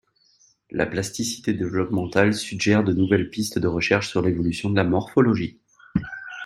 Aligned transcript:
La 0.71 0.87
plasticité 0.87 1.53
développementale 1.53 2.33
suggère 2.33 2.83
de 2.83 2.91
nouvelles 2.91 3.29
pistes 3.29 3.59
de 3.59 3.67
recherche 3.67 4.09
sur 4.09 4.23
l'évolution 4.23 4.71
de 4.71 4.75
la 4.75 4.83
morphologie. 4.83 5.59